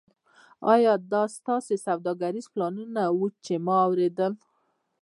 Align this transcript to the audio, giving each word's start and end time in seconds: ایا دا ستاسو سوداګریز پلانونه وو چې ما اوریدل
ایا 0.73 0.93
دا 1.11 1.23
ستاسو 1.37 1.73
سوداګریز 1.87 2.45
پلانونه 2.53 3.01
وو 3.17 3.27
چې 3.45 3.53
ما 3.65 3.75
اوریدل 3.87 4.33